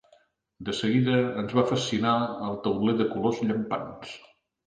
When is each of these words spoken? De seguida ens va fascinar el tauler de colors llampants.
De 0.69 0.73
seguida 0.77 1.17
ens 1.41 1.51
va 1.57 1.65
fascinar 1.73 2.15
el 2.47 2.57
tauler 2.67 2.97
de 3.03 3.09
colors 3.13 3.43
llampants. 3.49 4.17